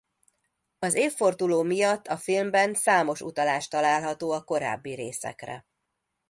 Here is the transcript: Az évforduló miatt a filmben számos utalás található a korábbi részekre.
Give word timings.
Az 0.79 0.93
évforduló 0.93 1.63
miatt 1.63 2.07
a 2.07 2.17
filmben 2.17 2.73
számos 2.73 3.21
utalás 3.21 3.67
található 3.67 4.31
a 4.31 4.43
korábbi 4.43 4.93
részekre. 4.93 5.65